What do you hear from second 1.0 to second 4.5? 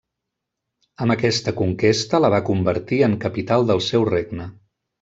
Amb aquesta conquesta la va convertir en capital del seu regne.